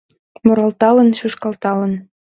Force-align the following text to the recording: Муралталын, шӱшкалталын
Муралталын, 0.45 1.09
шӱшкалталын 1.19 1.93